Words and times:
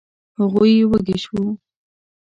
هغوی 0.39 0.73
وږي 0.89 1.17
شوو. 1.23 1.45